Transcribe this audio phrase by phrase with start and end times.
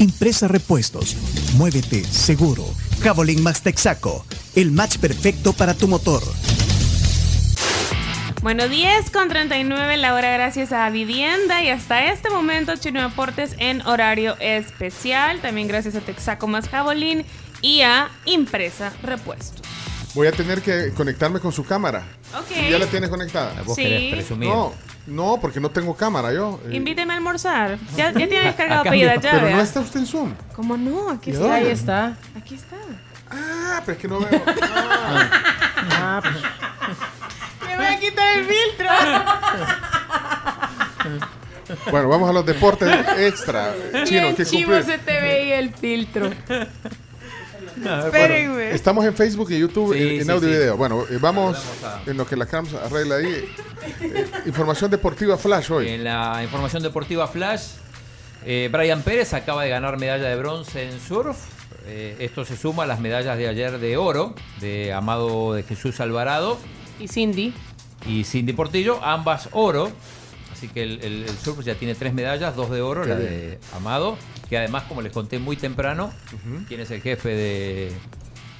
[0.00, 1.14] Impresa Repuestos.
[1.56, 2.64] Muévete seguro.
[3.02, 4.24] Javelin Max Texaco.
[4.54, 6.22] El match perfecto para tu motor.
[8.40, 13.54] Bueno, 10 con 39 la hora gracias a Vivienda y hasta este momento Chino Deportes
[13.58, 15.40] en horario especial.
[15.42, 17.26] También gracias a Texaco más Javelin
[17.60, 19.69] y a Impresa Repuestos.
[20.14, 22.02] Voy a tener que conectarme con su cámara.
[22.36, 22.50] Ok.
[22.70, 23.62] ¿Ya la tienes conectada?
[23.64, 23.82] Vos Sí.
[23.84, 24.48] querés presumir.
[24.48, 24.72] No,
[25.06, 26.60] no, porque no tengo cámara yo.
[26.68, 27.78] Eh, Invíteme a almorzar.
[27.96, 30.34] Ya, ya tiene descargado pedida ya, Pero no está usted en Zoom.
[30.56, 31.10] ¿Cómo no?
[31.10, 31.54] Aquí ¿Y está.
[31.54, 32.16] Ahí está.
[32.36, 32.76] Aquí está.
[33.30, 34.42] Ah, pero es que no veo.
[34.46, 35.30] Ah.
[35.92, 36.34] Ah, pues,
[37.70, 38.88] Me voy a quitar el filtro.
[41.92, 43.72] Bueno, vamos a los deportes extra.
[44.04, 44.84] Chino, Bien ¿qué chivo cumplir?
[44.84, 46.30] se te veía el filtro.
[47.76, 48.70] Bueno, Espérenme.
[48.74, 50.58] estamos en Facebook y YouTube Sí, en, en sí, audio y sí.
[50.58, 50.76] video.
[50.76, 53.44] Bueno, eh, vamos Vamos a- en lo que la CAMS arregla ahí.
[54.02, 55.88] Eh, información deportiva flash hoy.
[55.88, 57.62] En la información deportiva Flash,
[58.44, 61.36] eh, Brian Pérez acaba de ganar medalla de bronce en surf.
[61.86, 65.98] Eh, esto se suma a las medallas de ayer de oro de Amado de Jesús
[66.00, 66.58] Alvarado
[66.98, 67.54] Y Cindy.
[68.06, 69.90] y Cindy Portillo, ambas oro.
[70.60, 73.14] Así que el, el- el surf ya tiene tres medallas, dos de oro, Qué la
[73.14, 73.30] bien.
[73.30, 74.18] de Amado,
[74.50, 76.12] que además, como les conté muy temprano,
[76.68, 77.92] ¿quién es el jefe de,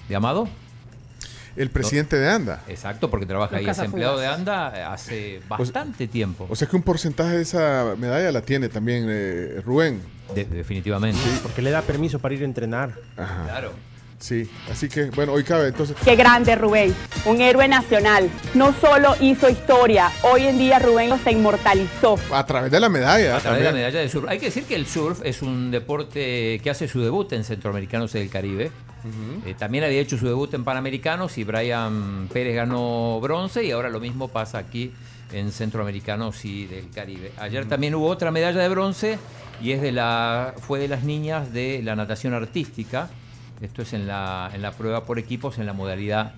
[0.08, 0.48] de Amado?
[1.56, 2.62] El presidente de ANDA.
[2.68, 6.46] Exacto, porque trabaja Los ahí, es empleado de ANDA eh, hace bastante tiempo.
[6.48, 10.00] O sea que un porcentaje de esa medalla la tiene también eh, Rubén.
[10.34, 11.20] De- definitivamente.
[11.42, 12.94] porque le da permiso para ir a entrenar.
[13.16, 13.44] Ajá.
[13.44, 13.72] Claro.
[14.20, 15.96] Sí, así que bueno, hoy cabe entonces.
[16.04, 18.30] Qué grande Rubén, un héroe nacional.
[18.54, 22.18] No solo hizo historia, hoy en día Rubén se inmortalizó.
[22.30, 23.36] A través de la medalla.
[23.36, 24.28] A través de la medalla de surf.
[24.28, 28.12] Hay que decir que el surf es un deporte que hace su debut en Centroamericanos
[28.12, 28.70] del Caribe.
[29.46, 33.88] Eh, también había hecho su debut en Panamericanos y Brian Pérez ganó bronce y ahora
[33.88, 34.92] lo mismo pasa aquí
[35.32, 37.32] en Centroamericanos y del Caribe.
[37.38, 39.18] Ayer también hubo otra medalla de bronce
[39.62, 43.08] y es de la fue de las niñas de la natación artística.
[43.60, 46.34] Esto es en la, en la prueba por equipos en la modalidad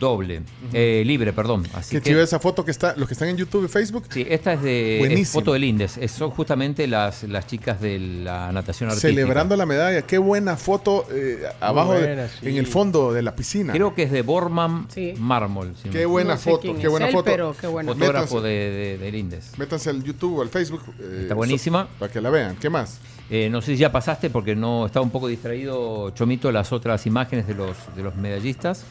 [0.00, 0.42] doble,
[0.72, 1.64] eh, libre, perdón.
[1.74, 4.06] Así Qué que- chiva esa foto que está, los que están en YouTube y Facebook.
[4.10, 5.96] Sí, esta es de es foto del Indes.
[5.96, 9.10] Es- son justamente las, las chicas de la natación artística.
[9.14, 10.02] Celebrando la medalla.
[10.02, 12.48] Qué buena foto eh, abajo, de- buena, sí.
[12.48, 13.72] en el fondo de la piscina.
[13.72, 15.14] Creo que es de Borman Sí.
[15.18, 15.72] Mármol.
[15.80, 17.24] si Qué buena No sé foto, qué buena él, foto.
[17.24, 17.92] pero qué buena.
[17.92, 18.06] equivoco.
[18.06, 18.48] Fotógrafo Métanse.
[18.48, 19.56] de, de- del Indes.
[19.56, 20.82] Métanse al YouTube o al Facebook.
[21.00, 21.84] eh, Está buenísima.
[21.84, 22.56] so- para que la vean.
[22.56, 22.98] ¿Qué más?
[23.30, 27.06] Eh, no sé si ya pasaste porque no estaba un poco distraído Chomito las otras
[27.06, 28.84] imágenes de los, de los medallistas.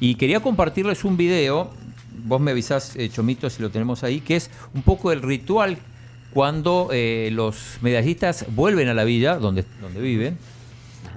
[0.00, 1.70] Y quería compartirles un video.
[2.24, 5.78] Vos me avisás, eh, Chomito, si lo tenemos ahí, que es un poco el ritual
[6.32, 10.36] cuando eh, los medallistas vuelven a la villa donde, donde viven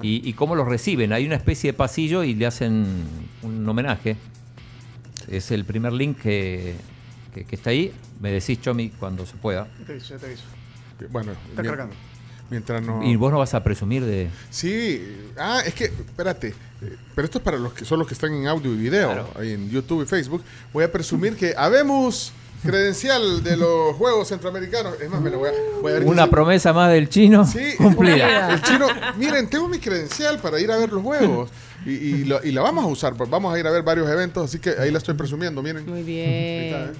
[0.04, 1.12] y, y cómo los reciben.
[1.12, 2.86] Hay una especie de pasillo y le hacen
[3.42, 4.16] un homenaje.
[5.28, 6.76] Es el primer link que,
[7.34, 7.92] que- que está ahí.
[8.20, 9.68] Me decís, Chomi, cuando se pueda.
[9.86, 10.44] Te aviso, ya te aviso.
[11.10, 11.96] Bueno, Está cargando.
[12.50, 13.04] Mientras no.
[13.04, 14.28] Y vos no vas a presumir de...
[14.50, 15.02] Sí,
[15.38, 18.34] ah, es que, espérate, eh, pero esto es para los que son los que están
[18.34, 19.30] en audio y video, Claro.
[19.40, 20.44] ahí en YouTube y Facebook.
[20.74, 22.34] Voy a presumir que habemos
[22.64, 25.00] credencial de los Juegos Centroamericanos.
[25.00, 25.52] Es más, me lo voy a,
[25.82, 28.54] voy a ver Una promesa más del chino Sí, cumplida.
[28.54, 31.50] El chino, miren, tengo mi credencial para ir a ver los juegos.
[31.86, 34.10] Y, y lo- y la vamos a usar, pues vamos a ir a ver varios
[34.10, 35.86] eventos, así que ahí la estoy presumiendo, miren.
[35.86, 36.90] Muy está, bien.
[36.90, 36.92] ¿eh?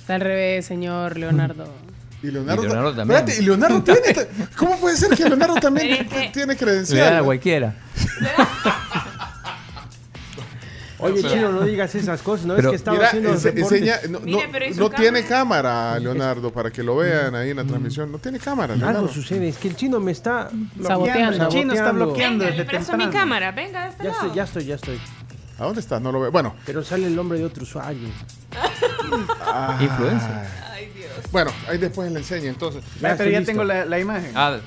[0.00, 1.66] Está al revés, señor Leonardo.
[2.22, 3.18] Y Leonardo, Y Leonardo ta- también.
[3.20, 4.00] Espérate, y Leonardo tiene.
[4.56, 7.16] ¿Cómo puede ser que Leonardo también Pero tiene Le credencial?
[7.16, 7.74] a cualquiera.
[10.98, 12.54] Oye, Chino, no digas esas cosas, ¿no?
[12.54, 13.60] Pero- es que estaba Mira, haciendo deportes.
[13.72, 15.62] enseña, no, Mire, no- pero ¿y su no tiene cámara?
[15.72, 18.12] cámara, Leonardo, para que lo vean ahí en la transmisión.
[18.12, 19.08] No tiene cámara, Algo Leonardo.
[19.08, 20.48] sucede, es que el chino me está
[20.80, 21.42] Saboteando.
[21.44, 23.50] El chino está bloqueando Venga, le desde presto mi cámara.
[23.50, 24.20] Venga, de este Ya lado.
[24.22, 25.00] estoy, ya estoy, ya estoy.
[25.58, 26.00] ¿A dónde estás?
[26.00, 26.30] No lo veo.
[26.30, 28.08] Bueno, Pero sale el nombre de otro usuario.
[29.80, 30.61] Influencer.
[31.30, 32.48] Bueno, ahí después le enseña.
[32.50, 33.46] Entonces, pero ya listo.
[33.46, 34.32] tengo la, la imagen.
[34.34, 34.58] Ah,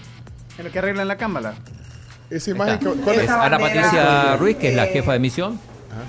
[0.57, 1.53] En lo que arreglan la cámara.
[2.29, 2.85] esa imagen, está.
[2.89, 3.29] ¿cuál- ¿cuál Es?
[3.29, 5.59] Ana Patricia Ruiz, que es la Eh, jefa de misión.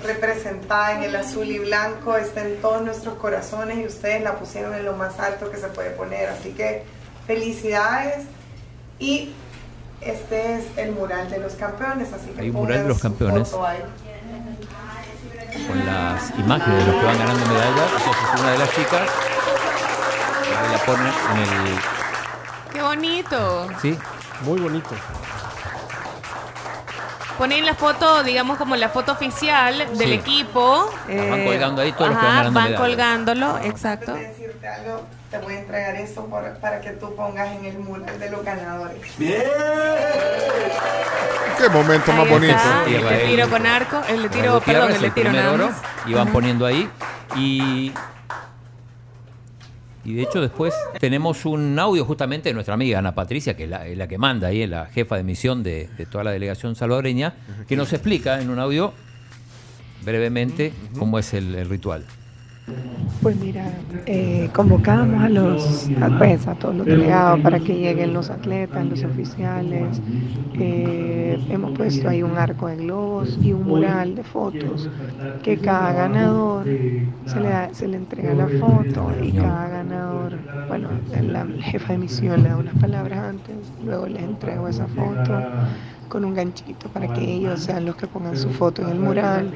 [0.03, 4.73] representada en el azul y blanco, está en todos nuestros corazones y ustedes la pusieron
[4.75, 6.29] en lo más alto que se puede poner.
[6.29, 6.83] Así que
[7.25, 8.25] felicidades.
[8.99, 9.31] Y
[10.01, 12.11] este es el mural de los campeones.
[12.13, 13.49] Así que Hay un mural de los campeones.
[15.67, 17.91] con las imágenes de los que van ganando medallas.
[17.97, 19.09] Entonces una de las chicas
[20.55, 21.79] ahí la pone en el...
[22.73, 23.67] Qué bonito.
[23.81, 23.97] ¿Sí?
[24.41, 24.89] Muy bonito.
[27.37, 30.13] Ponen la foto, digamos como la foto oficial del Sí.
[30.13, 30.91] equipo.
[31.07, 32.89] Las van eh, colgando ahí todos los que van ajá, ganando van medallas.
[32.89, 34.11] colgándolo, exacto.
[34.13, 37.65] Antes de decirte algo, te voy a entregar esto por- para que tú pongas en
[37.65, 38.99] el mural de los ganadores.
[41.57, 42.55] Qué momento más Ahí bonito.
[42.55, 43.27] está, el de Israel.
[43.27, 45.77] tiro con arco, el de tiro, perdón, el de el tiro primer nada oro, más.
[46.07, 46.33] y van Ajá.
[46.33, 46.89] poniendo ahí.
[47.35, 47.93] Y,
[50.07, 53.69] y de hecho después tenemos un audio justamente de nuestra amiga Ana Patricia, que es
[53.69, 57.35] la, que manda ahí, es la jefa de misión de, de toda la delegación salvadoreña,
[57.67, 58.93] que nos explica en un audio
[60.05, 62.05] brevemente cómo es el, el ritual.
[63.19, 68.13] Pues mira, eh, convocamos a los a, pues, a todos los delegados para que lleguen
[68.13, 70.01] los atletas, los oficiales.
[70.53, 74.89] Eh, hemos puesto ahí un arco de globos y un mural de fotos
[75.41, 76.77] que cada ganador
[77.25, 81.99] se le, da- se le entrega la foto y cada ganador, bueno, la jefa de
[81.99, 85.47] misión le da unas palabras antes, luego les entrego esa foto
[86.07, 89.51] con un ganchito para que ellos sean los que pongan su foto en el mural.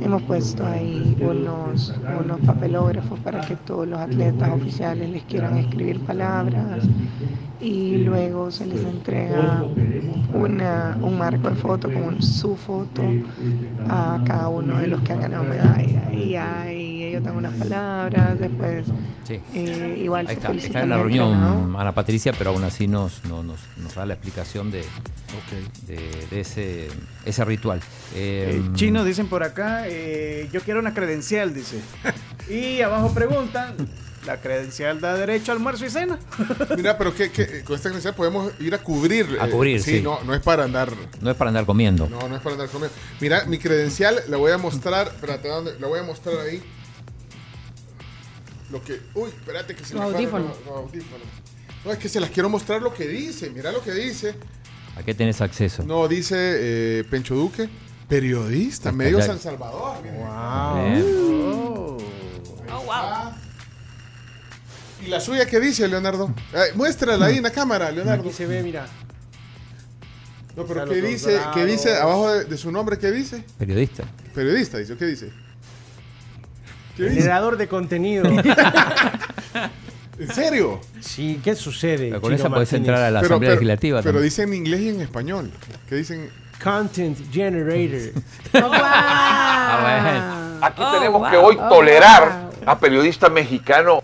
[0.00, 6.00] Hemos puesto ahí unos, unos papelógrafos para que todos los atletas oficiales les quieran escribir
[6.00, 6.84] palabras
[7.60, 9.64] y luego se les entrega
[10.34, 13.02] una, un marco de foto con su foto
[13.88, 16.12] a cada uno de los que han ganado medalla.
[16.12, 18.86] Y ahí ellos dan unas palabras, después
[19.26, 19.40] Sí.
[19.54, 21.74] eh, igual Ahí se está, está en la reunión.
[21.76, 24.84] Ana Patricia, pero aún así nos, no- nos, nos da la explicación de,
[25.86, 26.88] de, de ese,
[27.24, 27.80] ese ritual.
[28.14, 31.80] Eh, Eh, Chino, dicen por acá, eh, yo quiero una credencial, dice.
[32.48, 33.74] Y abajo preguntan,
[34.26, 36.18] ¿la credencial da derecho a almuerzo y cena?
[36.76, 39.38] Mira, pero que, que con esta credencial podemos ir a cubrir.
[39.40, 40.02] A eh, cubrir, sí.
[40.02, 40.90] No, no es para andar.
[41.20, 42.06] No es para andar comiendo.
[42.08, 42.94] No, no es para andar comiendo.
[43.20, 45.06] Mira, mi credencial la voy a mostrar.
[45.08, 45.72] Espérate, ¿dónde?
[45.80, 46.62] La voy a mostrar ahí.
[48.74, 49.00] Lo que.
[49.14, 50.48] Uy, espérate que se Los me audífonos.
[50.48, 51.26] los- los audífonos.
[51.84, 53.50] No, es que se las quiero mostrar lo que dice.
[53.50, 54.34] Mira lo que dice.
[54.96, 55.84] ¿A qué tenés acceso?
[55.84, 57.68] No, dice eh, Pencho Duque,
[58.08, 60.02] periodista, medio San Salvador.
[60.02, 60.16] Bien.
[60.26, 61.98] Oh.
[62.90, 63.32] Ah.
[65.04, 66.34] ¿Y la suya qué dice, Leonardo?
[66.52, 68.24] Eh, muéstrala ahí en la cámara, Leonardo.
[68.24, 68.86] Aquí se ve, mira.
[70.56, 71.40] No, pero ¿qué dice?
[71.54, 72.98] ¿Qué dice abajo de, de su nombre?
[72.98, 73.44] ¿Qué dice?
[73.58, 74.04] Periodista.
[74.34, 74.96] Periodista, dice.
[74.96, 75.43] ¿Qué dice?
[76.96, 78.24] Generador de contenido.
[80.18, 80.80] ¿En serio?
[81.00, 82.08] Sí, ¿qué sucede?
[82.10, 82.72] Pero con Chino esa Martínez?
[82.74, 84.24] entrar a la Asamblea Legislativa Pero también.
[84.24, 85.50] dice en inglés y en español.
[85.88, 86.30] ¿Qué dicen?
[86.62, 88.22] Content Generator.
[89.76, 91.30] Ah, Aquí Oh, tenemos wow.
[91.30, 94.02] que hoy Oh, tolerar a periodista mexicano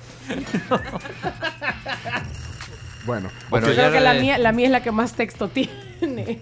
[3.07, 5.15] Bueno, Bueno, Yo creo ayer, que la eh, mía, la mía es la que más
[5.15, 6.41] texto tiene.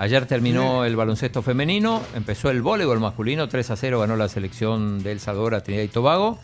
[0.00, 5.02] Ayer terminó el baloncesto femenino, empezó el voleibol masculino, 3 a 0 ganó la selección
[5.02, 6.38] de El Salvador a Trinidad y Tobago.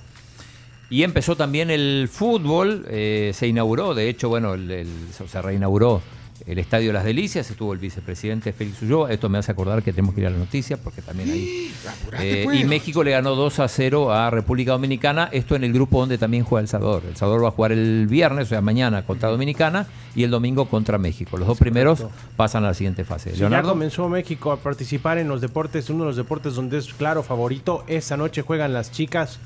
[0.91, 6.03] Y empezó también el fútbol, eh, se inauguró, de hecho, bueno, el- el- se reinauguró
[6.47, 10.15] el Estadio Las Delicias, estuvo el vicepresidente Félix Ulloa, esto me hace acordar que tenemos
[10.15, 11.73] que ir a las noticias, porque también ahí...
[12.19, 12.61] Eh, pues.
[12.61, 16.19] y México le ganó 2 a 0 a República Dominicana, esto en el grupo donde
[16.19, 17.03] también juega El Salvador.
[17.07, 20.67] El Salvador va a jugar el viernes, o sea, mañana contra Dominicana, y el domingo
[20.67, 21.37] contra México.
[21.37, 22.05] Los dos primeros
[22.37, 23.31] pasan a la siguiente fase.
[23.31, 23.71] Sí, ya Leonardo.
[23.71, 27.85] comenzó México a participar en los deportes, uno de los deportes donde es claro favorito.
[27.87, 29.39] Esta noche juegan las chicas,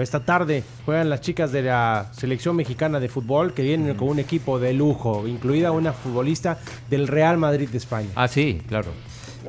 [0.00, 4.18] esta tarde juegan las chicas de la selección mexicana de fútbol que vienen con un
[4.18, 6.58] equipo de lujo, incluida una futbolista
[6.90, 8.08] del Real Madrid de España.
[8.14, 8.90] Ah, sí, claro.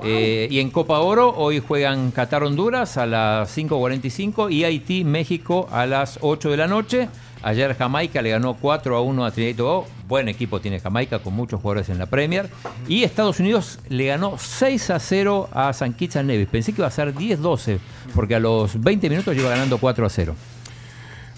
[0.04, 6.20] Eh, y en Copa Oro hoy juegan Qatar-Honduras a las 5.45 y Haití-México a las
[6.22, 7.10] 8 de la noche.
[7.42, 9.95] Ayer Jamaica le ganó 4 a 1 a Trinidad y Tobago.
[10.08, 12.50] Buen equipo tiene Jamaica con muchos jugadores en la Premier.
[12.88, 16.48] Y Estados Unidos le ganó 6 a 0 a San Kitts and Nevis.
[16.48, 17.80] Pensé que iba a ser 10-12
[18.14, 20.36] porque a los 20 minutos iba ganando 4 a 0.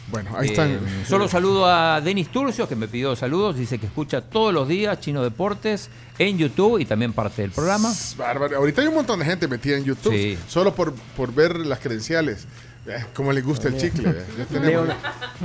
[0.09, 0.69] Bueno, ahí están.
[0.71, 3.57] Eh, solo saludo a Denis Turcios, que me pidió saludos.
[3.57, 7.93] Dice que escucha todos los días Chino Deportes en YouTube y también parte del programa.
[8.17, 8.55] Bárbaro.
[8.57, 10.37] Ahorita hay un montón de gente metida en YouTube Sí.
[10.47, 12.47] solo por, por ver las credenciales.
[13.13, 14.15] Como les gusta el chicle.
[14.61, 14.93] Leon-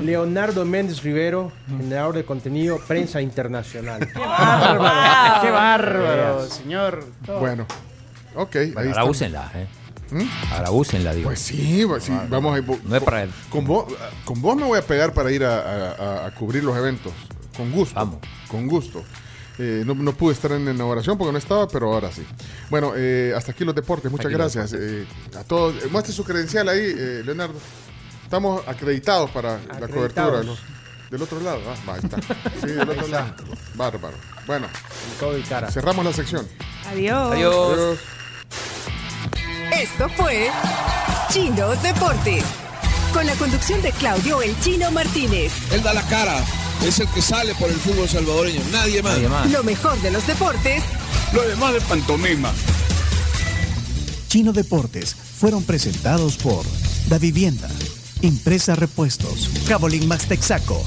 [0.03, 4.07] Leonardo Méndez Rivero, generador de contenido, prensa internacional.
[4.13, 5.41] ¡Qué bárbaro!
[5.43, 7.07] ¡Qué bárbaro, señor!
[7.41, 7.67] Bueno,
[8.35, 8.57] ok.
[8.57, 9.09] ahí Bueno, ahora están.
[9.11, 9.67] úsenla, ¿eh?
[10.11, 10.53] ¿Mm?
[10.53, 11.29] Ahora úsenla, digo.
[11.29, 12.65] Pues sí, pues sí, vamos a ir.
[12.85, 13.31] No es para él.
[13.49, 13.87] Con vos,
[14.25, 17.13] con vos me voy a pegar para ir a- a cubrir los eventos.
[17.57, 17.95] Con gusto.
[17.95, 18.19] Vamos.
[18.49, 19.03] Con gusto.
[19.59, 22.25] Eh, no, no pude estar en la inauguración porque no estaba, pero ahora sí.
[22.71, 24.11] Bueno, eh, hasta aquí los deportes.
[24.11, 24.73] Muchas Aquí gracias.
[24.73, 25.07] Eh,
[25.39, 25.75] a todos.
[25.85, 27.55] Eh, muestre su credencial ahí, eh, Leonardo.
[28.25, 30.43] Estamos acreditados para la cobertura.
[30.43, 30.57] ¿no?
[31.11, 31.61] Del otro lado.
[31.69, 32.17] Ah, va, ahí está.
[32.63, 33.35] Sí, del otro lado.
[33.75, 34.17] Bárbaro.
[34.47, 34.67] Bueno,
[35.21, 35.71] Todo y cara.
[35.71, 36.49] cerramos la sección.
[36.91, 37.33] Adiós.
[37.33, 37.73] Adiós.
[37.75, 37.99] Adiós.
[39.79, 40.49] Esto fue
[41.31, 42.45] Chino Deportes.
[43.13, 45.53] Con la conducción de Claudio El Chino Martínez.
[45.71, 46.39] Él da la cara,
[46.87, 49.19] es el que sale por el fútbol salvadoreño, nadie más.
[49.51, 50.83] Lo mejor de los deportes
[51.33, 52.53] Lo demás de pantomima.
[54.29, 56.65] Chino Deportes fueron presentados por
[57.09, 57.69] Da Vivienda,
[58.23, 60.83] Impresa Repuestos, Cabolín Max Texaco,